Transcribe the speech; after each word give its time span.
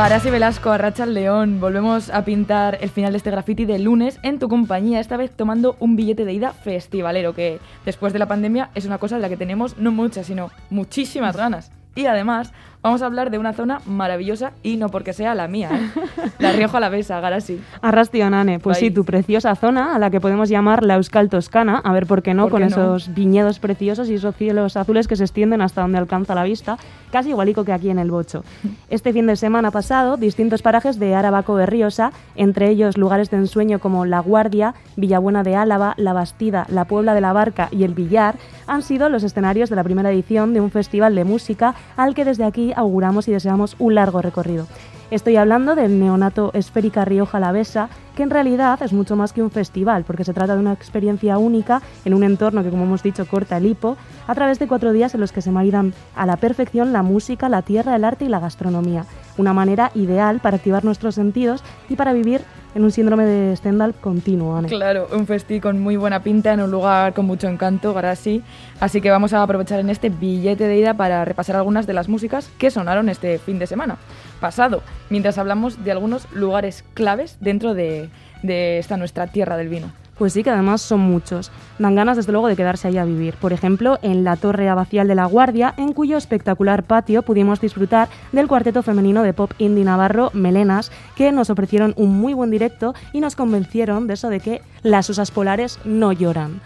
Garasi 0.00 0.30
Velasco, 0.30 0.70
Arracha 0.70 1.04
León. 1.04 1.60
Volvemos 1.60 2.08
a 2.08 2.24
pintar 2.24 2.78
el 2.80 2.88
final 2.88 3.12
de 3.12 3.18
este 3.18 3.30
graffiti 3.30 3.66
de 3.66 3.78
lunes 3.78 4.18
en 4.22 4.38
tu 4.38 4.48
compañía, 4.48 4.98
esta 4.98 5.18
vez 5.18 5.30
tomando 5.30 5.76
un 5.78 5.94
billete 5.94 6.24
de 6.24 6.32
ida 6.32 6.54
festivalero, 6.54 7.34
que 7.34 7.60
después 7.84 8.14
de 8.14 8.18
la 8.18 8.26
pandemia 8.26 8.70
es 8.74 8.86
una 8.86 8.96
cosa 8.96 9.16
de 9.16 9.20
la 9.20 9.28
que 9.28 9.36
tenemos 9.36 9.76
no 9.76 9.92
muchas, 9.92 10.26
sino 10.26 10.50
muchísimas 10.70 11.36
ganas. 11.36 11.70
Y 11.94 12.06
además 12.06 12.54
vamos 12.82 13.02
a 13.02 13.06
hablar 13.06 13.30
de 13.30 13.38
una 13.38 13.52
zona 13.52 13.80
maravillosa 13.86 14.52
y 14.62 14.76
no 14.76 14.88
porque 14.88 15.12
sea 15.12 15.34
la 15.34 15.48
mía, 15.48 15.70
¿eh? 15.72 16.00
la 16.38 16.52
Rioja 16.52 16.78
Alavesa, 16.78 17.20
Garasi. 17.20 17.60
Arrastionane, 17.82 18.58
pues 18.58 18.78
sí, 18.78 18.90
tu 18.90 19.04
preciosa 19.04 19.54
zona 19.54 19.94
a 19.94 19.98
la 19.98 20.10
que 20.10 20.20
podemos 20.20 20.48
llamar 20.48 20.82
la 20.84 20.94
Euskal 20.94 21.28
Toscana, 21.28 21.80
a 21.84 21.92
ver 21.92 22.06
por 22.06 22.22
qué 22.22 22.34
no, 22.34 22.48
con 22.48 22.62
esos 22.62 23.12
viñedos 23.14 23.58
preciosos 23.58 24.08
y 24.08 24.14
esos 24.14 24.34
cielos 24.34 24.76
azules 24.76 25.08
que 25.08 25.16
se 25.16 25.24
extienden 25.24 25.60
hasta 25.60 25.82
donde 25.82 25.98
alcanza 25.98 26.34
la 26.34 26.44
vista, 26.44 26.78
casi 27.12 27.30
igualico 27.30 27.64
que 27.64 27.72
aquí 27.72 27.90
en 27.90 27.98
el 27.98 28.10
Bocho. 28.10 28.44
Este 28.88 29.12
fin 29.12 29.26
de 29.26 29.36
semana 29.36 29.70
pasado, 29.70 30.16
distintos 30.16 30.62
parajes 30.62 30.98
de 30.98 31.14
Arabaco 31.14 31.54
Berriosa, 31.54 32.12
entre 32.34 32.70
ellos 32.70 32.96
lugares 32.96 33.30
de 33.30 33.36
ensueño 33.36 33.78
como 33.78 34.06
La 34.06 34.20
Guardia, 34.20 34.74
Villabuena 34.96 35.42
de 35.42 35.56
Álava, 35.56 35.94
La 35.96 36.12
Bastida, 36.12 36.66
La 36.68 36.86
Puebla 36.86 37.14
de 37.14 37.20
la 37.20 37.32
Barca 37.32 37.68
y 37.70 37.84
El 37.84 37.94
Villar, 37.94 38.36
han 38.66 38.82
sido 38.82 39.08
los 39.08 39.24
escenarios 39.24 39.68
de 39.68 39.76
la 39.76 39.84
primera 39.84 40.10
edición 40.10 40.54
de 40.54 40.60
un 40.60 40.70
festival 40.70 41.14
de 41.14 41.24
música 41.24 41.74
al 41.96 42.14
que 42.14 42.24
desde 42.24 42.44
aquí 42.44 42.69
auguramos 42.76 43.28
y 43.28 43.32
deseamos 43.32 43.76
un 43.78 43.94
largo 43.94 44.22
recorrido. 44.22 44.66
Estoy 45.10 45.34
hablando 45.34 45.74
del 45.74 45.98
neonato 45.98 46.52
Esférica 46.54 47.04
Rioja 47.04 47.38
Alavesa, 47.38 47.88
que 48.14 48.22
en 48.22 48.30
realidad 48.30 48.80
es 48.80 48.92
mucho 48.92 49.16
más 49.16 49.32
que 49.32 49.42
un 49.42 49.50
festival, 49.50 50.04
porque 50.04 50.22
se 50.22 50.32
trata 50.32 50.54
de 50.54 50.60
una 50.60 50.72
experiencia 50.72 51.36
única 51.36 51.82
en 52.04 52.14
un 52.14 52.22
entorno 52.22 52.62
que, 52.62 52.70
como 52.70 52.84
hemos 52.84 53.02
dicho, 53.02 53.26
corta 53.26 53.56
el 53.56 53.66
hipo, 53.66 53.96
a 54.28 54.34
través 54.36 54.60
de 54.60 54.68
cuatro 54.68 54.92
días 54.92 55.12
en 55.14 55.20
los 55.20 55.32
que 55.32 55.42
se 55.42 55.50
maridan 55.50 55.94
a 56.14 56.26
la 56.26 56.36
perfección 56.36 56.92
la 56.92 57.02
música, 57.02 57.48
la 57.48 57.62
tierra, 57.62 57.96
el 57.96 58.04
arte 58.04 58.26
y 58.26 58.28
la 58.28 58.38
gastronomía. 58.38 59.04
Una 59.36 59.52
manera 59.52 59.90
ideal 59.96 60.38
para 60.38 60.58
activar 60.58 60.84
nuestros 60.84 61.16
sentidos 61.16 61.64
y 61.88 61.96
para 61.96 62.12
vivir 62.12 62.42
en 62.74 62.84
un 62.84 62.90
síndrome 62.90 63.24
de 63.24 63.56
Stendhal 63.56 63.94
continuo. 63.94 64.60
Claro, 64.62 65.08
un 65.12 65.26
festi 65.26 65.60
con 65.60 65.80
muy 65.80 65.96
buena 65.96 66.22
pinta 66.22 66.52
en 66.52 66.60
un 66.60 66.70
lugar 66.70 67.14
con 67.14 67.26
mucho 67.26 67.48
encanto, 67.48 67.94
Garasi. 67.94 68.42
Así 68.80 69.00
que 69.00 69.10
vamos 69.10 69.32
a 69.32 69.42
aprovechar 69.42 69.80
en 69.80 69.90
este 69.90 70.08
billete 70.08 70.66
de 70.66 70.76
ida 70.76 70.94
para 70.94 71.24
repasar 71.24 71.56
algunas 71.56 71.86
de 71.86 71.92
las 71.92 72.08
músicas 72.08 72.50
que 72.58 72.70
sonaron 72.70 73.08
este 73.08 73.38
fin 73.38 73.58
de 73.58 73.66
semana 73.66 73.96
pasado, 74.40 74.82
mientras 75.10 75.38
hablamos 75.38 75.84
de 75.84 75.92
algunos 75.92 76.30
lugares 76.32 76.84
claves 76.94 77.36
dentro 77.40 77.74
de, 77.74 78.08
de 78.42 78.78
esta 78.78 78.96
nuestra 78.96 79.26
tierra 79.26 79.56
del 79.56 79.68
vino. 79.68 79.92
Pues 80.20 80.34
sí, 80.34 80.42
que 80.42 80.50
además 80.50 80.82
son 80.82 81.00
muchos. 81.00 81.50
Dan 81.78 81.94
ganas, 81.94 82.18
desde 82.18 82.32
luego, 82.32 82.46
de 82.46 82.54
quedarse 82.54 82.86
ahí 82.86 82.98
a 82.98 83.06
vivir. 83.06 83.36
Por 83.36 83.54
ejemplo, 83.54 83.98
en 84.02 84.22
la 84.22 84.36
Torre 84.36 84.68
Abacial 84.68 85.08
de 85.08 85.14
la 85.14 85.24
Guardia, 85.24 85.72
en 85.78 85.94
cuyo 85.94 86.18
espectacular 86.18 86.82
patio 86.82 87.22
pudimos 87.22 87.58
disfrutar 87.62 88.10
del 88.30 88.46
cuarteto 88.46 88.82
femenino 88.82 89.22
de 89.22 89.32
pop 89.32 89.52
indie 89.56 89.82
navarro 89.82 90.30
Melenas, 90.34 90.92
que 91.16 91.32
nos 91.32 91.48
ofrecieron 91.48 91.94
un 91.96 92.20
muy 92.20 92.34
buen 92.34 92.50
directo 92.50 92.94
y 93.14 93.20
nos 93.20 93.34
convencieron 93.34 94.06
de 94.08 94.12
eso 94.12 94.28
de 94.28 94.40
que 94.40 94.60
las 94.82 95.08
osas 95.08 95.30
polares 95.30 95.78
no 95.86 96.12
lloran. 96.12 96.60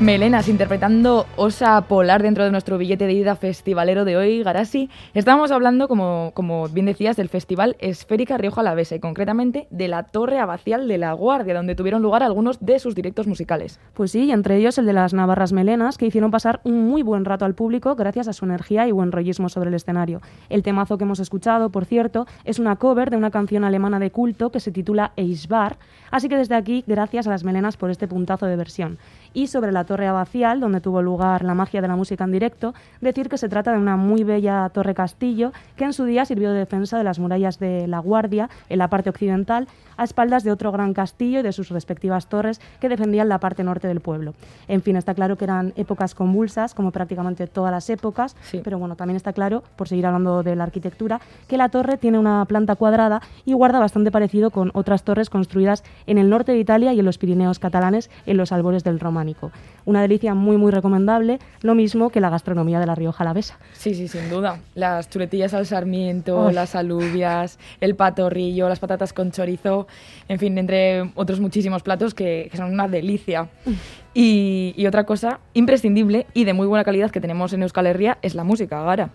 Melenas 0.00 0.46
interpretando 0.46 1.26
Osa 1.34 1.80
Polar 1.88 2.22
dentro 2.22 2.44
de 2.44 2.52
nuestro 2.52 2.78
billete 2.78 3.08
de 3.08 3.14
ida 3.14 3.34
festivalero 3.34 4.04
de 4.04 4.16
hoy, 4.16 4.44
Garasi. 4.44 4.88
Estábamos 5.12 5.50
hablando, 5.50 5.88
como, 5.88 6.30
como 6.34 6.68
bien 6.68 6.86
decías, 6.86 7.16
del 7.16 7.28
Festival 7.28 7.74
Esférica 7.80 8.38
Rioja 8.38 8.60
Alavesa 8.60 8.94
y 8.94 9.00
concretamente 9.00 9.66
de 9.70 9.88
la 9.88 10.04
Torre 10.04 10.38
Abacial 10.38 10.86
de 10.86 10.98
la 10.98 11.12
Guardia, 11.14 11.52
donde 11.52 11.74
tuvieron 11.74 12.00
lugar 12.00 12.22
algunos 12.22 12.64
de 12.64 12.78
sus 12.78 12.94
directos 12.94 13.26
musicales. 13.26 13.80
Pues 13.94 14.12
sí, 14.12 14.30
entre 14.30 14.58
ellos 14.58 14.78
el 14.78 14.86
de 14.86 14.92
las 14.92 15.14
Navarras 15.14 15.52
Melenas, 15.52 15.98
que 15.98 16.06
hicieron 16.06 16.30
pasar 16.30 16.60
un 16.62 16.86
muy 16.88 17.02
buen 17.02 17.24
rato 17.24 17.44
al 17.44 17.56
público 17.56 17.96
gracias 17.96 18.28
a 18.28 18.32
su 18.32 18.44
energía 18.44 18.86
y 18.86 18.92
buen 18.92 19.10
rollismo 19.10 19.48
sobre 19.48 19.70
el 19.70 19.74
escenario. 19.74 20.20
El 20.48 20.62
temazo 20.62 20.96
que 20.96 21.02
hemos 21.02 21.18
escuchado, 21.18 21.70
por 21.70 21.86
cierto, 21.86 22.28
es 22.44 22.60
una 22.60 22.76
cover 22.76 23.10
de 23.10 23.16
una 23.16 23.32
canción 23.32 23.64
alemana 23.64 23.98
de 23.98 24.12
culto 24.12 24.50
que 24.52 24.60
se 24.60 24.70
titula 24.70 25.10
Eisbar, 25.16 25.76
así 26.10 26.28
que 26.28 26.36
desde 26.36 26.54
aquí, 26.54 26.84
gracias 26.86 27.26
a 27.26 27.30
las 27.30 27.44
Melenas 27.44 27.76
por 27.76 27.90
este 27.90 28.08
puntazo 28.08 28.46
de 28.46 28.56
versión 28.56 28.98
y 29.34 29.46
sobre 29.46 29.72
la 29.72 29.84
Torre 29.84 30.06
Abacial, 30.06 30.60
donde 30.60 30.80
tuvo 30.80 31.02
lugar 31.02 31.44
la 31.44 31.54
magia 31.54 31.80
de 31.80 31.88
la 31.88 31.96
música 31.96 32.24
en 32.24 32.32
directo, 32.32 32.74
decir 33.00 33.28
que 33.28 33.38
se 33.38 33.48
trata 33.48 33.72
de 33.72 33.78
una 33.78 33.96
muy 33.96 34.24
bella 34.24 34.68
torre 34.70 34.94
castillo 34.94 35.52
que 35.76 35.84
en 35.84 35.92
su 35.92 36.04
día 36.04 36.24
sirvió 36.24 36.52
de 36.52 36.58
defensa 36.58 36.98
de 36.98 37.04
las 37.04 37.18
murallas 37.18 37.58
de 37.58 37.86
la 37.86 37.98
Guardia 37.98 38.48
en 38.68 38.78
la 38.78 38.88
parte 38.88 39.10
occidental, 39.10 39.68
a 39.96 40.04
espaldas 40.04 40.44
de 40.44 40.52
otro 40.52 40.72
gran 40.72 40.94
castillo 40.94 41.40
y 41.40 41.42
de 41.42 41.52
sus 41.52 41.68
respectivas 41.70 42.28
torres 42.28 42.60
que 42.80 42.88
defendían 42.88 43.28
la 43.28 43.38
parte 43.38 43.64
norte 43.64 43.88
del 43.88 44.00
pueblo. 44.00 44.34
En 44.68 44.82
fin, 44.82 44.96
está 44.96 45.14
claro 45.14 45.36
que 45.36 45.44
eran 45.44 45.72
épocas 45.76 46.14
convulsas, 46.14 46.74
como 46.74 46.92
prácticamente 46.92 47.46
todas 47.46 47.72
las 47.72 47.90
épocas, 47.90 48.36
pero 48.62 48.78
bueno, 48.78 48.96
también 48.96 49.16
está 49.16 49.32
claro, 49.32 49.62
por 49.76 49.88
seguir 49.88 50.06
hablando 50.06 50.42
de 50.42 50.56
la 50.56 50.64
arquitectura, 50.64 51.20
que 51.48 51.56
la 51.56 51.68
torre 51.68 51.96
tiene 51.96 52.18
una 52.18 52.44
planta 52.44 52.76
cuadrada 52.76 53.20
y 53.44 53.52
guarda 53.52 53.78
bastante 53.78 54.10
parecido 54.10 54.50
con 54.50 54.70
otras 54.74 55.02
torres 55.02 55.30
construidas 55.30 55.82
en 56.06 56.18
el 56.18 56.30
norte 56.30 56.52
de 56.52 56.58
Italia 56.58 56.92
y 56.92 56.98
en 56.98 57.04
los 57.04 57.18
Pirineos 57.18 57.58
catalanes 57.58 58.10
en 58.26 58.36
los 58.36 58.52
albores 58.52 58.84
del 58.84 59.00
Románico. 59.00 59.50
Una 59.84 60.02
delicia 60.02 60.34
muy, 60.34 60.56
muy 60.56 60.70
recomendable, 60.70 61.38
lo 61.62 61.74
mismo 61.74 62.10
que 62.10 62.20
la 62.20 62.30
gastronomía 62.30 62.80
de 62.80 62.86
la 62.86 62.94
Rioja 62.94 63.24
Alavesa. 63.24 63.58
Sí, 63.72 63.94
sí, 63.94 64.08
sin 64.08 64.28
duda. 64.28 64.60
Las 64.74 65.08
chuletillas 65.10 65.54
al 65.54 65.66
sarmiento, 65.66 66.50
las 66.50 66.74
alubias, 66.74 67.58
el 67.80 67.94
patorrillo, 67.94 68.68
las 68.68 68.78
patatas 68.78 69.12
con 69.12 69.30
chorizo, 69.30 69.86
en 70.28 70.38
fin, 70.38 70.58
entre 70.58 71.10
otros 71.14 71.40
muchísimos 71.40 71.82
platos 71.82 72.14
que, 72.14 72.50
son 72.54 72.72
una 72.72 72.88
delicia. 72.88 73.48
Y, 74.14 74.74
y, 74.76 74.86
otra 74.86 75.04
cosa 75.04 75.38
imprescindible 75.54 76.26
y 76.34 76.42
de 76.42 76.52
muy 76.52 76.66
buena 76.66 76.82
calidad 76.82 77.12
que 77.12 77.20
tenemos 77.20 77.52
en 77.52 77.62
Euskal 77.62 77.86
Herria 77.86 78.18
es 78.20 78.34
la 78.34 78.42
música, 78.42 78.82
Gara 78.82 79.10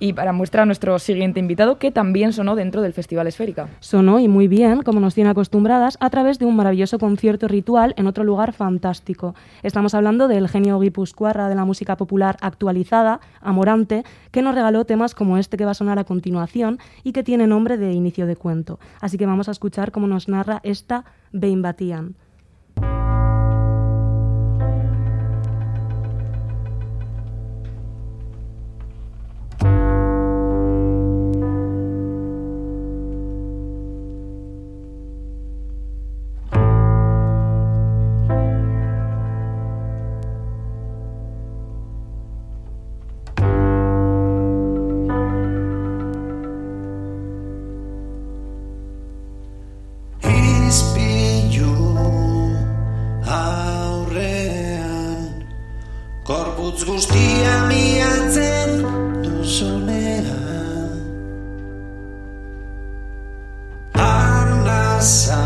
y 0.00 0.14
para 0.14 0.32
muestra 0.32 0.66
nuestro 0.66 0.98
siguiente 0.98 1.38
invitado, 1.38 1.78
que 1.78 1.92
también 1.92 2.32
sonó 2.32 2.56
dentro 2.56 2.82
del 2.82 2.94
Festival 2.94 3.26
Esférica. 3.26 3.68
Sonó 3.78 4.18
y 4.18 4.26
muy 4.26 4.48
bien, 4.48 4.82
como 4.82 4.98
nos 4.98 5.14
tiene 5.14 5.30
acostumbradas, 5.30 5.96
a 6.00 6.10
través 6.10 6.38
de 6.38 6.46
un 6.46 6.56
maravilloso 6.56 6.98
concierto 6.98 7.46
ritual 7.46 7.94
en 7.96 8.06
otro 8.06 8.24
lugar 8.24 8.52
fantástico. 8.52 9.34
Estamos 9.62 9.94
hablando 9.94 10.26
del 10.26 10.48
genio 10.48 10.80
guipuzcoarra 10.80 11.48
de 11.48 11.54
la 11.54 11.64
música 11.64 11.96
popular 11.96 12.36
actualizada, 12.40 13.20
Amorante, 13.40 14.02
que 14.30 14.42
nos 14.42 14.54
regaló 14.54 14.84
temas 14.86 15.14
como 15.14 15.36
este 15.36 15.56
que 15.56 15.66
va 15.66 15.72
a 15.72 15.74
sonar 15.74 15.98
a 15.98 16.04
continuación 16.04 16.78
y 17.04 17.12
que 17.12 17.22
tiene 17.22 17.46
nombre 17.46 17.76
de 17.76 17.92
inicio 17.92 18.26
de 18.26 18.36
cuento. 18.36 18.80
Así 19.00 19.18
que 19.18 19.26
vamos 19.26 19.48
a 19.48 19.52
escuchar 19.52 19.92
cómo 19.92 20.06
nos 20.06 20.28
narra 20.28 20.60
esta 20.64 21.04
Batian. 21.32 22.14
graça. 65.00 65.39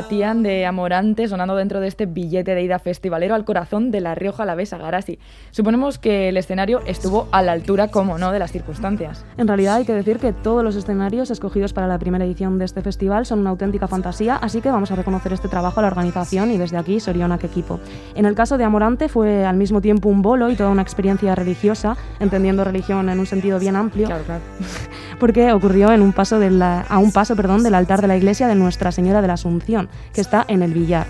Batian 0.00 0.42
de 0.42 0.64
Amorante 0.64 1.28
sonando 1.28 1.54
dentro 1.56 1.78
de 1.78 1.86
este 1.86 2.06
billete 2.06 2.54
de 2.54 2.62
ida 2.62 2.78
festivalero 2.78 3.34
al 3.34 3.44
corazón 3.44 3.90
de 3.90 4.00
la 4.00 4.14
Rioja 4.14 4.44
Alavesa 4.44 4.78
Garasi. 4.78 5.18
Suponemos 5.50 5.98
que 5.98 6.30
el 6.30 6.38
escenario 6.38 6.80
estuvo 6.86 7.28
a 7.32 7.42
la 7.42 7.52
altura, 7.52 7.88
como 7.88 8.16
no, 8.16 8.32
de 8.32 8.38
las 8.38 8.50
circunstancias. 8.50 9.26
En 9.36 9.46
realidad 9.46 9.74
hay 9.76 9.84
que 9.84 9.92
decir 9.92 10.18
que 10.18 10.32
todos 10.32 10.64
los 10.64 10.74
escenarios 10.74 11.30
escogidos 11.30 11.74
para 11.74 11.86
la 11.86 11.98
primera 11.98 12.24
edición 12.24 12.58
de 12.58 12.64
este 12.64 12.80
festival 12.80 13.26
son 13.26 13.40
una 13.40 13.50
auténtica 13.50 13.88
fantasía, 13.88 14.36
así 14.36 14.62
que 14.62 14.70
vamos 14.70 14.90
a 14.90 14.96
reconocer 14.96 15.34
este 15.34 15.48
trabajo 15.48 15.80
a 15.80 15.82
la 15.82 15.88
organización 15.88 16.50
y 16.50 16.56
desde 16.56 16.78
aquí 16.78 16.98
Sorionak 16.98 17.44
equipo. 17.44 17.78
En 18.14 18.24
el 18.24 18.34
caso 18.34 18.56
de 18.56 18.64
Amorante 18.64 19.10
fue 19.10 19.44
al 19.44 19.58
mismo 19.58 19.82
tiempo 19.82 20.08
un 20.08 20.22
bolo 20.22 20.48
y 20.48 20.56
toda 20.56 20.70
una 20.70 20.80
experiencia 20.80 21.34
religiosa, 21.34 21.98
entendiendo 22.20 22.64
religión 22.64 23.10
en 23.10 23.20
un 23.20 23.26
sentido 23.26 23.58
bien 23.58 23.76
amplio, 23.76 24.06
Claro, 24.06 24.24
claro. 24.24 24.42
porque 25.20 25.52
ocurrió 25.52 25.92
en 25.92 26.00
un 26.00 26.14
paso 26.14 26.38
de 26.38 26.50
la- 26.50 26.80
a 26.88 26.96
un 26.98 27.12
paso 27.12 27.36
perdón, 27.36 27.62
del 27.62 27.74
altar 27.74 28.00
de 28.00 28.08
la 28.08 28.16
iglesia 28.16 28.48
de 28.48 28.54
Nuestra 28.54 28.92
Señora 28.92 29.20
de 29.20 29.26
la 29.28 29.34
Asunción, 29.34 29.89
que 30.12 30.20
está 30.20 30.44
en 30.48 30.62
el 30.62 30.72
Villar. 30.72 31.06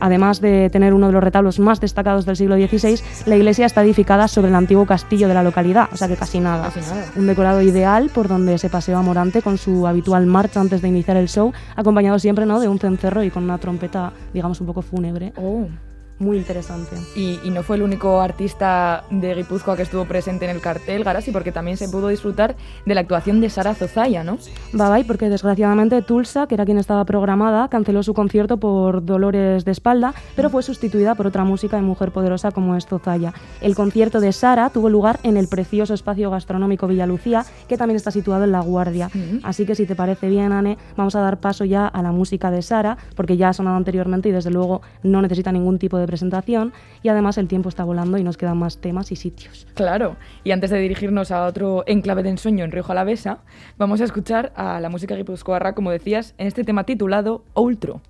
Además 0.00 0.40
de 0.40 0.70
tener 0.70 0.94
uno 0.94 1.08
de 1.08 1.12
los 1.12 1.22
retablos 1.22 1.58
más 1.58 1.78
destacados 1.80 2.24
del 2.24 2.36
siglo 2.36 2.56
XVI, 2.56 3.00
la 3.26 3.36
iglesia 3.36 3.66
está 3.66 3.82
edificada 3.82 4.28
sobre 4.28 4.48
el 4.48 4.54
antiguo 4.54 4.86
castillo 4.86 5.28
de 5.28 5.34
la 5.34 5.42
localidad, 5.42 5.88
o 5.92 5.96
sea 5.96 6.08
que 6.08 6.16
casi 6.16 6.40
nada. 6.40 6.70
Casi 6.72 6.80
nada. 6.80 7.04
Un 7.16 7.26
decorado 7.26 7.60
ideal 7.60 8.10
por 8.12 8.26
donde 8.26 8.56
se 8.56 8.70
paseó 8.70 9.02
Morante 9.02 9.42
con 9.42 9.58
su 9.58 9.86
habitual 9.86 10.26
marcha 10.26 10.60
antes 10.60 10.80
de 10.80 10.88
iniciar 10.88 11.18
el 11.18 11.28
show, 11.28 11.52
acompañado 11.76 12.18
siempre 12.18 12.46
¿no? 12.46 12.60
de 12.60 12.68
un 12.68 12.78
cencerro 12.78 13.22
y 13.22 13.30
con 13.30 13.44
una 13.44 13.58
trompeta, 13.58 14.12
digamos, 14.32 14.60
un 14.60 14.66
poco 14.66 14.80
fúnebre. 14.80 15.34
Oh. 15.36 15.66
Muy 16.20 16.36
interesante. 16.36 16.96
Y, 17.16 17.40
y 17.42 17.50
no 17.50 17.62
fue 17.62 17.76
el 17.76 17.82
único 17.82 18.20
artista 18.20 19.04
de 19.10 19.34
Guipúzcoa 19.34 19.74
que 19.74 19.82
estuvo 19.82 20.04
presente 20.04 20.44
en 20.44 20.50
el 20.50 20.60
cartel, 20.60 21.02
Garasi, 21.02 21.32
porque 21.32 21.50
también 21.50 21.78
se 21.78 21.88
pudo 21.88 22.08
disfrutar 22.08 22.56
de 22.84 22.94
la 22.94 23.00
actuación 23.00 23.40
de 23.40 23.48
Sara 23.48 23.74
Zozaya, 23.74 24.22
¿no? 24.22 24.36
Bye 24.74 24.90
bye, 24.90 25.04
porque 25.04 25.30
desgraciadamente 25.30 26.02
Tulsa, 26.02 26.46
que 26.46 26.56
era 26.56 26.66
quien 26.66 26.76
estaba 26.76 27.06
programada, 27.06 27.68
canceló 27.68 28.02
su 28.02 28.12
concierto 28.12 28.58
por 28.58 29.02
dolores 29.02 29.64
de 29.64 29.72
espalda, 29.72 30.12
pero 30.36 30.50
fue 30.50 30.62
sustituida 30.62 31.14
por 31.14 31.26
otra 31.26 31.44
música 31.44 31.76
de 31.76 31.82
mujer 31.82 32.12
poderosa 32.12 32.50
como 32.50 32.76
es 32.76 32.84
Zozaya. 32.84 33.32
El 33.62 33.74
concierto 33.74 34.20
de 34.20 34.32
Sara 34.32 34.68
tuvo 34.68 34.90
lugar 34.90 35.20
en 35.22 35.38
el 35.38 35.48
precioso 35.48 35.94
espacio 35.94 36.30
gastronómico 36.30 36.86
Villalucía, 36.86 37.46
que 37.66 37.78
también 37.78 37.96
está 37.96 38.10
situado 38.10 38.44
en 38.44 38.52
La 38.52 38.60
Guardia. 38.60 39.08
Así 39.42 39.64
que 39.64 39.74
si 39.74 39.86
te 39.86 39.96
parece 39.96 40.28
bien, 40.28 40.52
Anne, 40.52 40.76
vamos 40.98 41.16
a 41.16 41.20
dar 41.20 41.40
paso 41.40 41.64
ya 41.64 41.86
a 41.86 42.02
la 42.02 42.12
música 42.12 42.50
de 42.50 42.60
Sara, 42.60 42.98
porque 43.16 43.38
ya 43.38 43.48
ha 43.48 43.52
sonado 43.54 43.78
anteriormente 43.78 44.28
y 44.28 44.32
desde 44.32 44.50
luego 44.50 44.82
no 45.02 45.22
necesita 45.22 45.50
ningún 45.50 45.78
tipo 45.78 45.96
de 45.96 46.09
presentación, 46.10 46.72
y 47.02 47.08
además 47.08 47.38
el 47.38 47.46
tiempo 47.46 47.68
está 47.68 47.84
volando 47.84 48.18
y 48.18 48.24
nos 48.24 48.36
quedan 48.36 48.58
más 48.58 48.78
temas 48.78 49.12
y 49.12 49.16
sitios. 49.16 49.66
Claro. 49.74 50.16
Y 50.42 50.50
antes 50.50 50.70
de 50.70 50.78
dirigirnos 50.78 51.30
a 51.30 51.46
otro 51.46 51.84
enclave 51.86 52.24
de 52.24 52.30
ensueño 52.30 52.64
en 52.64 52.72
Rioja 52.72 52.92
Alavesa, 52.92 53.38
vamos 53.78 54.00
a 54.00 54.04
escuchar 54.04 54.52
a 54.56 54.80
la 54.80 54.88
música 54.88 55.14
guipuzcoarra, 55.14 55.74
como 55.74 55.90
decías, 55.90 56.34
en 56.38 56.48
este 56.48 56.64
tema 56.64 56.84
titulado 56.84 57.44
Outro. 57.54 58.00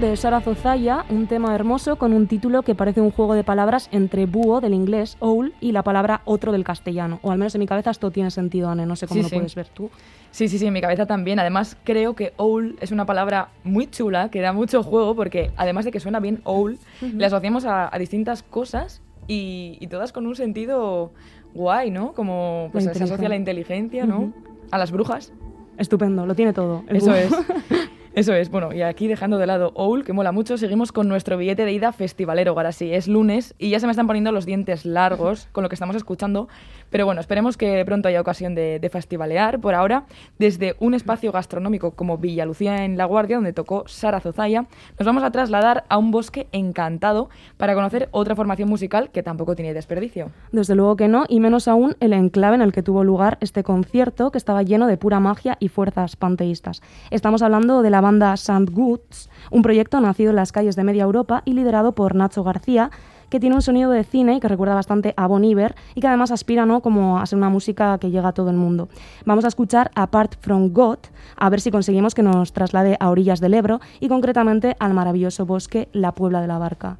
De 0.00 0.16
Sara 0.16 0.40
Zozaya, 0.40 1.04
un 1.10 1.26
tema 1.26 1.54
hermoso 1.54 1.96
con 1.96 2.12
un 2.14 2.26
título 2.26 2.62
que 2.62 2.74
parece 2.74 3.00
un 3.02 3.10
juego 3.10 3.34
de 3.34 3.44
palabras 3.44 3.88
entre 3.92 4.24
búho 4.24 4.60
del 4.62 4.72
inglés, 4.72 5.16
owl, 5.20 5.52
y 5.60 5.72
la 5.72 5.82
palabra 5.82 6.22
otro 6.24 6.52
del 6.52 6.64
castellano. 6.64 7.18
O 7.22 7.30
al 7.30 7.38
menos 7.38 7.54
en 7.54 7.58
mi 7.58 7.66
cabeza 7.66 7.90
esto 7.90 8.10
tiene 8.10 8.30
sentido, 8.30 8.70
Anne, 8.70 8.86
no 8.86 8.96
sé 8.96 9.06
cómo 9.06 9.18
Sí, 9.18 9.22
lo 9.24 9.28
sí. 9.28 9.34
puedes 9.36 9.54
ver 9.54 9.68
tú. 9.68 9.90
Sí, 10.30 10.48
sí, 10.48 10.58
sí, 10.58 10.66
en 10.66 10.72
mi 10.72 10.80
cabeza 10.80 11.04
también. 11.06 11.38
Además, 11.38 11.76
creo 11.84 12.14
que 12.14 12.32
owl 12.38 12.76
es 12.80 12.92
una 12.92 13.04
palabra 13.04 13.48
muy 13.62 13.88
chula, 13.88 14.30
que 14.30 14.40
da 14.40 14.52
mucho 14.54 14.82
juego, 14.82 15.14
porque 15.14 15.50
además 15.56 15.84
de 15.84 15.90
que 15.92 16.00
suena 16.00 16.18
bien 16.20 16.40
owl, 16.44 16.78
le 17.02 17.26
asociamos 17.26 17.66
a, 17.66 17.94
a 17.94 17.98
distintas 17.98 18.42
cosas 18.42 19.02
y, 19.28 19.76
y 19.80 19.86
todas 19.88 20.12
con 20.12 20.26
un 20.26 20.34
sentido 20.34 21.12
guay, 21.52 21.90
¿no? 21.90 22.12
Como 22.12 22.70
pues, 22.72 22.84
se 22.84 23.04
asocia 23.04 23.26
a 23.26 23.30
la 23.30 23.36
inteligencia, 23.36 24.06
¿no? 24.06 24.32
A 24.70 24.78
las 24.78 24.92
brujas. 24.92 25.32
Estupendo, 25.76 26.26
lo 26.26 26.34
tiene 26.34 26.52
todo. 26.52 26.84
Eso 26.88 27.06
búho. 27.06 27.14
es. 27.16 27.30
Eso 28.12 28.34
es. 28.34 28.50
Bueno, 28.50 28.72
y 28.72 28.82
aquí 28.82 29.06
dejando 29.06 29.38
de 29.38 29.46
lado 29.46 29.70
Owl, 29.76 30.04
que 30.04 30.12
mola 30.12 30.32
mucho, 30.32 30.58
seguimos 30.58 30.90
con 30.90 31.06
nuestro 31.06 31.36
billete 31.36 31.64
de 31.64 31.72
ida 31.72 31.92
festivalero. 31.92 32.50
Ahora 32.52 32.72
sí, 32.72 32.92
es 32.92 33.06
lunes 33.06 33.54
y 33.56 33.70
ya 33.70 33.78
se 33.78 33.86
me 33.86 33.92
están 33.92 34.08
poniendo 34.08 34.32
los 34.32 34.46
dientes 34.46 34.84
largos 34.84 35.46
con 35.52 35.62
lo 35.62 35.68
que 35.68 35.76
estamos 35.76 35.94
escuchando. 35.94 36.48
Pero 36.90 37.06
bueno, 37.06 37.20
esperemos 37.20 37.56
que 37.56 37.84
pronto 37.84 38.08
haya 38.08 38.20
ocasión 38.20 38.56
de, 38.56 38.88
festivalear. 38.90 39.60
Por 39.60 39.76
ahora, 39.76 40.06
desde 40.40 40.74
un 40.80 40.94
espacio 40.94 41.30
gastronómico 41.30 41.92
como 41.92 42.18
Villa 42.18 42.44
Lucía 42.44 42.84
en 42.84 42.96
La 42.96 43.04
Guardia, 43.04 43.36
donde 43.36 43.52
tocó 43.52 43.84
Sara 43.86 44.18
Zozaya, 44.18 44.66
nos 44.98 45.06
vamos 45.06 45.22
a 45.22 45.30
trasladar 45.30 45.84
a 45.88 45.96
un 45.96 46.10
bosque 46.10 46.48
encantado 46.50 47.30
para 47.58 47.74
conocer 47.74 48.08
otra 48.10 48.34
formación 48.34 48.68
musical 48.68 49.10
que 49.10 49.22
tampoco 49.22 49.54
tiene 49.54 49.72
desperdicio. 49.72 50.32
Desde 50.50 50.74
luego 50.74 50.96
que 50.96 51.06
no, 51.06 51.26
y 51.28 51.38
menos 51.38 51.68
aún 51.68 51.96
el 52.00 52.12
enclave 52.12 52.56
en 52.56 52.62
el 52.62 52.72
que 52.72 52.82
tuvo 52.82 53.04
lugar 53.04 53.38
este 53.40 53.62
concierto, 53.62 54.32
que 54.32 54.38
estaba 54.38 54.64
lleno 54.64 54.88
de 54.88 54.96
pura 54.96 55.20
magia 55.20 55.56
y 55.60 55.68
fuerzas 55.68 56.16
panteístas. 56.16 56.82
Estamos 57.12 57.42
hablando 57.42 57.82
de 57.82 57.90
la 57.90 57.99
banda 58.00 58.36
Sand 58.36 58.70
Goods, 58.70 59.28
un 59.50 59.62
proyecto 59.62 60.00
nacido 60.00 60.30
en 60.30 60.36
las 60.36 60.52
calles 60.52 60.76
de 60.76 60.84
media 60.84 61.04
Europa 61.04 61.42
y 61.44 61.54
liderado 61.54 61.92
por 61.92 62.14
Nacho 62.14 62.44
García, 62.44 62.90
que 63.30 63.40
tiene 63.40 63.54
un 63.54 63.62
sonido 63.62 63.90
de 63.90 64.04
cine 64.04 64.36
y 64.36 64.40
que 64.40 64.48
recuerda 64.48 64.74
bastante 64.74 65.14
a 65.16 65.26
Bon 65.26 65.44
Iver 65.44 65.74
y 65.94 66.00
que 66.00 66.08
además 66.08 66.30
aspira 66.32 66.66
¿no? 66.66 66.82
como 66.82 67.18
a 67.18 67.26
ser 67.26 67.38
una 67.38 67.48
música 67.48 67.96
que 67.98 68.10
llega 68.10 68.28
a 68.28 68.32
todo 68.32 68.50
el 68.50 68.56
mundo. 68.56 68.88
Vamos 69.24 69.44
a 69.44 69.48
escuchar 69.48 69.90
Apart 69.94 70.34
from 70.40 70.72
God, 70.72 70.98
a 71.36 71.48
ver 71.48 71.60
si 71.60 71.70
conseguimos 71.70 72.14
que 72.14 72.22
nos 72.22 72.52
traslade 72.52 72.96
a 73.00 73.08
orillas 73.08 73.40
del 73.40 73.54
Ebro 73.54 73.80
y 74.00 74.08
concretamente 74.08 74.76
al 74.78 74.94
maravilloso 74.94 75.46
bosque 75.46 75.88
La 75.92 76.12
Puebla 76.12 76.40
de 76.40 76.48
la 76.48 76.58
Barca. 76.58 76.98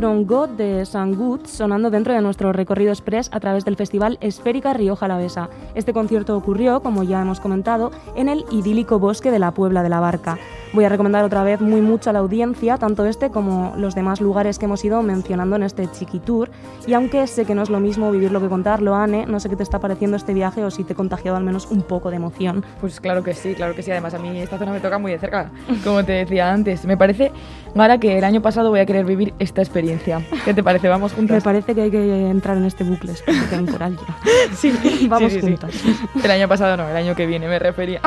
God 0.00 0.50
de 0.50 0.86
San 0.86 1.16
Good 1.16 1.46
sonando 1.46 1.90
dentro 1.90 2.14
de 2.14 2.20
nuestro 2.20 2.52
recorrido 2.52 2.92
express 2.92 3.28
a 3.32 3.40
través 3.40 3.64
del 3.64 3.74
festival 3.74 4.16
Esférica 4.20 4.72
Río 4.72 4.94
Jalavesa. 4.94 5.48
Este 5.74 5.92
concierto 5.92 6.36
ocurrió, 6.36 6.80
como 6.82 7.02
ya 7.02 7.20
hemos 7.20 7.40
comentado, 7.40 7.90
en 8.14 8.28
el 8.28 8.44
idílico 8.52 9.00
bosque 9.00 9.32
de 9.32 9.40
la 9.40 9.50
Puebla 9.50 9.82
de 9.82 9.88
la 9.88 9.98
Barca. 9.98 10.38
Voy 10.74 10.84
a 10.84 10.88
recomendar 10.90 11.24
otra 11.24 11.42
vez 11.44 11.60
muy 11.60 11.80
mucho 11.80 12.10
a 12.10 12.12
la 12.12 12.18
audiencia, 12.18 12.76
tanto 12.76 13.06
este 13.06 13.30
como 13.30 13.72
los 13.76 13.94
demás 13.94 14.20
lugares 14.20 14.58
que 14.58 14.66
hemos 14.66 14.84
ido 14.84 15.02
mencionando 15.02 15.56
en 15.56 15.62
este 15.62 15.90
chiquitur. 15.90 16.50
Y 16.86 16.92
aunque 16.94 17.26
sé 17.26 17.44
que 17.46 17.54
no 17.54 17.62
es 17.62 17.70
lo 17.70 17.80
mismo 17.80 18.10
vivirlo 18.12 18.40
que 18.40 18.48
contarlo, 18.48 18.94
Anne, 18.94 19.24
no 19.26 19.40
sé 19.40 19.48
qué 19.48 19.56
te 19.56 19.62
está 19.62 19.78
pareciendo 19.78 20.16
este 20.16 20.34
viaje 20.34 20.62
o 20.64 20.70
si 20.70 20.84
te 20.84 20.92
he 20.92 20.96
contagiado 20.96 21.36
al 21.36 21.42
menos 21.44 21.66
un 21.70 21.82
poco 21.82 22.10
de 22.10 22.16
emoción. 22.16 22.64
Pues 22.80 23.00
claro 23.00 23.22
que 23.24 23.34
sí, 23.34 23.54
claro 23.54 23.74
que 23.74 23.82
sí. 23.82 23.90
Además, 23.90 24.12
a 24.14 24.18
mí 24.18 24.38
esta 24.40 24.58
zona 24.58 24.72
me 24.72 24.80
toca 24.80 24.98
muy 24.98 25.10
de 25.12 25.18
cerca, 25.18 25.50
como 25.84 26.04
te 26.04 26.12
decía 26.12 26.52
antes. 26.52 26.84
Me 26.84 26.96
parece, 26.96 27.32
Mara, 27.74 27.98
que 27.98 28.18
el 28.18 28.24
año 28.24 28.42
pasado 28.42 28.68
voy 28.70 28.80
a 28.80 28.86
querer 28.86 29.06
vivir 29.06 29.32
esta 29.38 29.62
experiencia. 29.62 30.20
¿Qué 30.44 30.52
te 30.54 30.62
parece? 30.62 30.88
Vamos 30.88 31.12
Me 31.12 31.16
juntas. 31.16 31.42
parece 31.42 31.74
que 31.74 31.82
hay 31.82 31.90
que 31.90 32.28
entrar 32.30 32.56
en 32.58 32.66
este 32.66 32.84
bucle 32.84 33.14
temporal 33.50 33.96
ya. 33.96 34.16
Sí, 34.54 35.06
Vamos 35.08 35.32
sí, 35.32 35.40
sí, 35.40 35.46
sí. 35.46 35.56
juntas. 35.56 35.74
El 36.22 36.30
año 36.30 36.46
pasado 36.46 36.76
no, 36.76 36.88
el 36.88 36.96
año 36.96 37.14
que 37.14 37.26
viene 37.26 37.48
me 37.48 37.58
refería. 37.58 38.00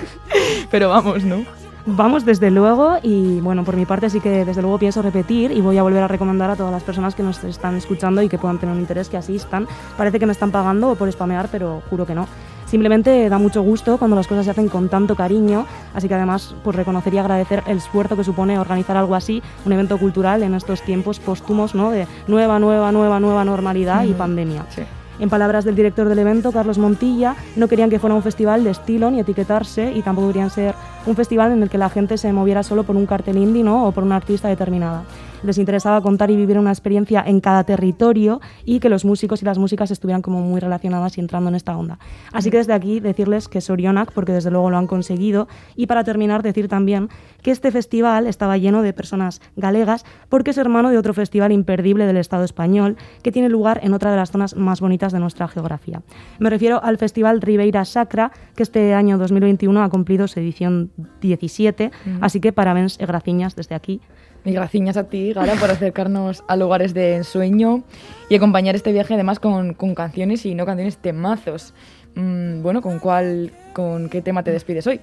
Pero 0.70 0.88
vamos, 0.88 1.22
¿no? 1.24 1.44
Vamos 1.84 2.24
desde 2.24 2.52
luego 2.52 2.98
y 3.02 3.40
bueno, 3.40 3.64
por 3.64 3.74
mi 3.76 3.86
parte 3.86 4.08
sí 4.08 4.20
que 4.20 4.44
desde 4.44 4.62
luego 4.62 4.78
pienso 4.78 5.02
repetir 5.02 5.50
y 5.50 5.60
voy 5.60 5.78
a 5.78 5.82
volver 5.82 6.04
a 6.04 6.08
recomendar 6.08 6.48
a 6.48 6.54
todas 6.54 6.72
las 6.72 6.84
personas 6.84 7.16
que 7.16 7.24
nos 7.24 7.42
están 7.42 7.74
escuchando 7.74 8.22
y 8.22 8.28
que 8.28 8.38
puedan 8.38 8.58
tener 8.58 8.72
un 8.72 8.80
interés 8.80 9.08
que 9.08 9.16
asistan. 9.16 9.66
Parece 9.96 10.20
que 10.20 10.26
me 10.26 10.32
están 10.32 10.52
pagando 10.52 10.94
por 10.94 11.10
spamear, 11.10 11.48
pero 11.50 11.82
juro 11.90 12.06
que 12.06 12.14
no. 12.14 12.28
Simplemente 12.66 13.28
da 13.28 13.36
mucho 13.38 13.62
gusto 13.62 13.98
cuando 13.98 14.14
las 14.14 14.28
cosas 14.28 14.44
se 14.44 14.52
hacen 14.52 14.68
con 14.68 14.88
tanto 14.88 15.16
cariño, 15.16 15.66
así 15.92 16.06
que 16.06 16.14
además 16.14 16.54
pues 16.62 16.76
reconocer 16.76 17.12
y 17.14 17.18
agradecer 17.18 17.64
el 17.66 17.78
esfuerzo 17.78 18.16
que 18.16 18.22
supone 18.22 18.60
organizar 18.60 18.96
algo 18.96 19.16
así, 19.16 19.42
un 19.66 19.72
evento 19.72 19.98
cultural 19.98 20.44
en 20.44 20.54
estos 20.54 20.82
tiempos 20.82 21.18
póstumos, 21.18 21.74
¿no? 21.74 21.90
De 21.90 22.06
nueva, 22.28 22.60
nueva, 22.60 22.92
nueva, 22.92 23.18
nueva 23.18 23.44
normalidad 23.44 24.04
y 24.04 24.12
pandemia. 24.12 24.66
Sí. 24.70 24.82
En 25.18 25.28
palabras 25.28 25.64
del 25.64 25.76
director 25.76 26.08
del 26.08 26.18
evento, 26.18 26.52
Carlos 26.52 26.78
Montilla, 26.78 27.36
no 27.56 27.68
querían 27.68 27.90
que 27.90 27.98
fuera 27.98 28.14
un 28.14 28.22
festival 28.22 28.64
de 28.64 28.70
estilo 28.70 29.10
ni 29.10 29.20
etiquetarse 29.20 29.92
y 29.92 30.02
tampoco 30.02 30.28
querían 30.28 30.50
ser 30.50 30.74
un 31.06 31.16
festival 31.16 31.52
en 31.52 31.62
el 31.62 31.70
que 31.70 31.78
la 31.78 31.90
gente 31.90 32.16
se 32.18 32.32
moviera 32.32 32.62
solo 32.62 32.84
por 32.84 32.96
un 32.96 33.06
cartel 33.06 33.36
indie 33.36 33.64
o 33.68 33.92
por 33.92 34.04
una 34.04 34.16
artista 34.16 34.48
determinada. 34.48 35.04
Les 35.42 35.58
interesaba 35.58 36.00
contar 36.00 36.30
y 36.30 36.36
vivir 36.36 36.58
una 36.58 36.70
experiencia 36.70 37.22
en 37.26 37.40
cada 37.40 37.64
territorio 37.64 38.40
y 38.64 38.80
que 38.80 38.88
los 38.88 39.04
músicos 39.04 39.42
y 39.42 39.44
las 39.44 39.58
músicas 39.58 39.90
estuvieran 39.90 40.22
como 40.22 40.40
muy 40.40 40.60
relacionadas 40.60 41.18
y 41.18 41.20
entrando 41.20 41.48
en 41.50 41.54
esta 41.54 41.76
onda. 41.76 41.98
Así 42.32 42.50
que 42.50 42.58
desde 42.58 42.72
aquí 42.72 43.00
decirles 43.00 43.48
que 43.48 43.60
Sorionak, 43.60 44.12
porque 44.12 44.32
desde 44.32 44.50
luego 44.50 44.70
lo 44.70 44.78
han 44.78 44.86
conseguido, 44.86 45.48
y 45.76 45.86
para 45.86 46.04
terminar 46.04 46.42
decir 46.42 46.68
también 46.68 47.08
que 47.42 47.50
este 47.50 47.70
festival 47.70 48.26
estaba 48.26 48.56
lleno 48.56 48.82
de 48.82 48.92
personas 48.92 49.40
galegas 49.56 50.04
porque 50.28 50.50
es 50.50 50.58
hermano 50.58 50.90
de 50.90 50.98
otro 50.98 51.14
festival 51.14 51.52
imperdible 51.52 52.06
del 52.06 52.16
Estado 52.16 52.44
español 52.44 52.96
que 53.22 53.32
tiene 53.32 53.48
lugar 53.48 53.80
en 53.82 53.94
otra 53.94 54.10
de 54.10 54.16
las 54.16 54.30
zonas 54.30 54.56
más 54.56 54.80
bonitas 54.80 55.12
de 55.12 55.18
nuestra 55.18 55.48
geografía. 55.48 56.02
Me 56.38 56.50
refiero 56.50 56.82
al 56.82 56.98
Festival 56.98 57.40
Ribeira 57.40 57.84
Sacra, 57.84 58.32
que 58.54 58.62
este 58.62 58.94
año 58.94 59.18
2021 59.18 59.82
ha 59.82 59.88
cumplido 59.88 60.28
su 60.28 60.40
edición 60.40 60.90
17, 61.20 61.90
así 62.20 62.40
que 62.40 62.52
parabéns 62.52 62.98
y 63.00 63.06
graciñas 63.06 63.56
desde 63.56 63.74
aquí. 63.74 64.00
Y 64.44 64.52
gracias 64.52 64.96
a 64.96 65.04
ti, 65.04 65.32
Gara, 65.32 65.54
por 65.54 65.70
acercarnos 65.70 66.42
a 66.48 66.56
lugares 66.56 66.94
de 66.94 67.16
ensueño 67.16 67.84
y 68.28 68.34
acompañar 68.34 68.74
este 68.74 68.92
viaje 68.92 69.14
además 69.14 69.38
con, 69.38 69.74
con 69.74 69.94
canciones 69.94 70.44
y 70.46 70.54
no 70.54 70.66
canciones 70.66 70.96
temazos. 70.96 71.74
Mm, 72.16 72.62
bueno, 72.62 72.82
¿con 72.82 72.98
cuál, 72.98 73.52
con 73.72 74.08
qué 74.08 74.20
tema 74.20 74.42
te 74.42 74.50
despides 74.50 74.86
hoy? 74.86 75.00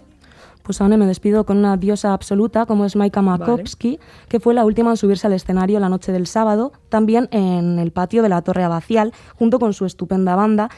Pues 0.64 0.82
ahora 0.82 0.98
me 0.98 1.08
despido 1.08 1.46
con 1.46 1.58
una 1.58 1.78
diosa 1.78 2.14
absoluta 2.14 2.66
como 2.66 2.86
es 2.86 2.96
Maika 2.96 3.22
Makowski, 3.22 4.00
que 4.28 4.40
fue 4.40 4.54
la 4.54 4.66
última 4.66 4.92
en 4.92 4.98
subirse 4.98 5.26
al 5.26 5.34
escenario 5.34 5.80
la 5.80 5.90
noche 5.90 6.12
del 6.12 6.28
sábado, 6.28 6.74
también 6.90 7.28
en 7.32 7.80
el 7.80 7.92
patio 7.92 8.22
de 8.22 8.30
la 8.30 8.42
Torre 8.42 8.64
Abacial, 8.64 9.14
junto 9.36 9.58
con 9.58 9.74
su 9.74 9.86
estupenda 9.86 10.36
banda, 10.36 10.70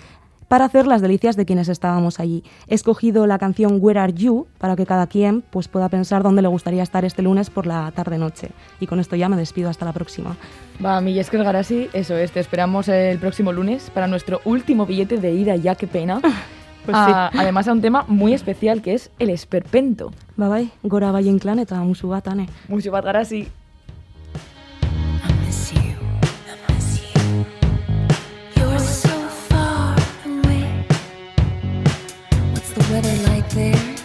para 0.51 0.65
hacer 0.65 0.85
las 0.85 1.01
delicias 1.01 1.37
de 1.37 1.45
quienes 1.45 1.69
estábamos 1.69 2.19
allí. 2.19 2.43
He 2.67 2.75
escogido 2.75 3.25
la 3.25 3.39
canción 3.39 3.77
Where 3.79 4.01
Are 4.01 4.11
You 4.11 4.47
para 4.57 4.75
que 4.75 4.85
cada 4.85 5.07
quien 5.07 5.43
pues, 5.49 5.69
pueda 5.69 5.87
pensar 5.87 6.23
dónde 6.23 6.41
le 6.41 6.49
gustaría 6.49 6.83
estar 6.83 7.05
este 7.05 7.21
lunes 7.21 7.49
por 7.49 7.65
la 7.65 7.89
tarde-noche. 7.91 8.49
Y 8.81 8.85
con 8.85 8.99
esto 8.99 9.15
ya 9.15 9.29
me 9.29 9.37
despido 9.37 9.69
hasta 9.69 9.85
la 9.85 9.93
próxima. 9.93 10.35
Va, 10.83 10.99
mi 10.99 11.13
Jesker 11.13 11.41
Garasi, 11.41 11.87
eso 11.93 12.17
es, 12.17 12.33
te 12.33 12.41
esperamos 12.41 12.89
el 12.89 13.17
próximo 13.17 13.53
lunes 13.53 13.89
para 13.91 14.07
nuestro 14.07 14.41
último 14.43 14.85
billete 14.85 15.19
de 15.19 15.31
ida, 15.31 15.55
ya 15.55 15.75
qué 15.75 15.87
pena. 15.87 16.19
Pues 16.83 16.97
Ah, 16.99 17.29
Además 17.37 17.67
a 17.67 17.73
un 17.73 17.81
tema 17.81 18.05
muy 18.07 18.33
especial 18.33 18.81
que 18.81 18.95
es 18.95 19.11
el 19.19 19.29
esperpento. 19.29 20.11
Bye 20.35 20.49
bye, 20.49 20.69
gora 20.81 21.11
bai 21.11 21.29
enklan 21.29 21.59
eta 21.59 21.77
musu 21.85 22.09
bat, 22.09 22.27
ane. 22.27 22.47
Mucho 22.67 22.89
bat 22.91 23.05
Garasi. 23.05 23.47
Weather 32.91 33.23
like 33.29 33.49
there? 33.51 33.95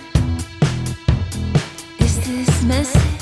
Is 1.98 2.20
this 2.24 2.62
message? 2.62 3.15